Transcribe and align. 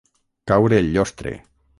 Caure 0.51 0.79
el 0.83 0.89
llostre. 0.95 1.35